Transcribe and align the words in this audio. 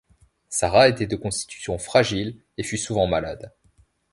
Sara 0.49 0.87
était 0.89 1.05
de 1.05 1.15
constitution 1.15 1.77
fragile 1.77 2.41
et 2.57 2.63
fut 2.63 2.79
souvent 2.79 3.05
malade. 3.05 3.53